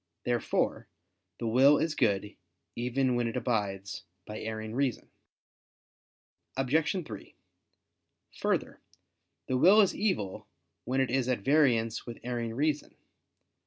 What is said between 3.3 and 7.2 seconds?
abides by erring reason. Obj.